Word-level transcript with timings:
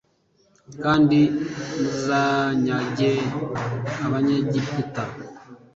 kandi 0.83 1.19
muzanyage 1.79 3.11
abanyegiputa 4.05 5.03